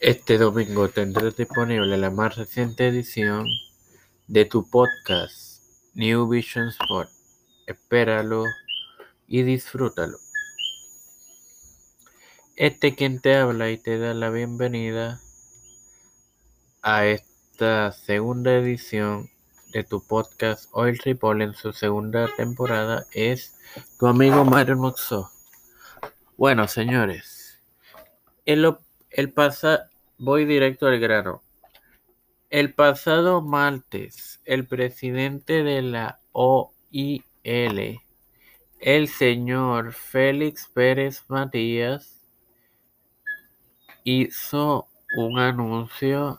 [0.00, 3.46] Este domingo tendrás disponible la más reciente edición
[4.28, 7.10] de tu podcast New Vision Sport.
[7.66, 8.46] Espéralo
[9.28, 10.16] y disfrútalo.
[12.56, 15.20] Este quien te habla y te da la bienvenida
[16.80, 19.28] a esta segunda edición
[19.74, 23.54] de tu podcast Oil Ripple en su segunda temporada es
[23.98, 25.30] tu amigo Mario Moxo.
[26.38, 27.60] Bueno, señores,
[28.46, 28.78] el,
[29.10, 29.89] el pasa,
[30.20, 31.42] voy directo al grano.
[32.50, 42.26] El pasado martes, el presidente de la OIL, el señor Félix Pérez Matías,
[44.04, 46.38] hizo un anuncio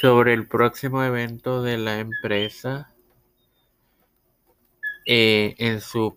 [0.00, 2.94] sobre el próximo evento de la empresa
[5.06, 6.16] eh, en su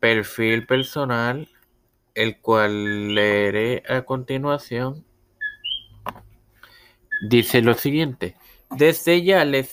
[0.00, 1.48] perfil personal,
[2.14, 5.06] el cual leeré a continuación.
[7.26, 8.36] Dice lo siguiente,
[8.76, 9.72] desde ya les,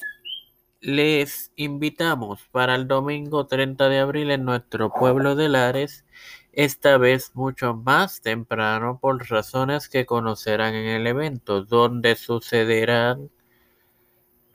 [0.80, 6.06] les invitamos para el domingo 30 de abril en nuestro pueblo de Lares,
[6.54, 13.30] esta vez mucho más temprano por razones que conocerán en el evento, donde sucederán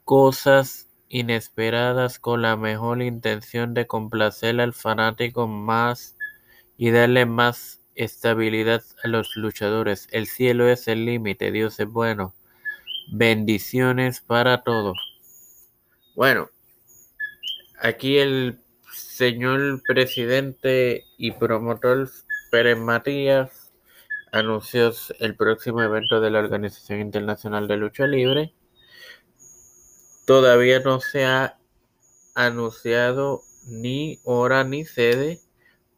[0.04, 6.16] cosas inesperadas con la mejor intención de complacer al fanático más
[6.78, 10.08] y darle más estabilidad a los luchadores.
[10.12, 12.32] El cielo es el límite, Dios es bueno.
[13.08, 14.96] Bendiciones para todos.
[16.14, 16.48] Bueno,
[17.80, 18.58] aquí el
[18.92, 22.10] señor presidente y promotor
[22.50, 23.72] Pérez Matías
[24.32, 28.54] anunció el próximo evento de la Organización Internacional de Lucha Libre
[30.26, 31.56] Todavía no se ha
[32.34, 35.40] anunciado ni hora ni sede,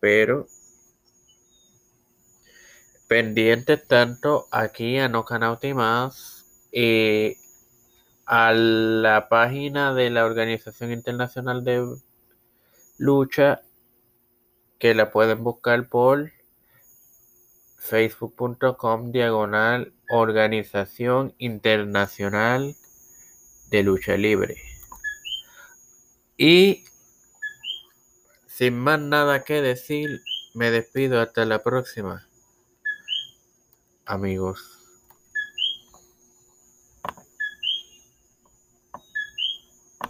[0.00, 0.46] pero
[3.08, 6.37] pendiente tanto aquí a No Canauti Más
[6.72, 7.36] y
[8.26, 11.86] a la página de la Organización Internacional de
[12.98, 13.62] Lucha
[14.78, 16.30] que la pueden buscar por
[17.78, 22.74] facebook.com diagonal Organización Internacional
[23.70, 24.56] de lucha libre.
[26.36, 26.84] Y
[28.46, 30.22] sin más nada que decir,
[30.54, 32.26] me despido hasta la próxima,
[34.04, 34.77] amigos.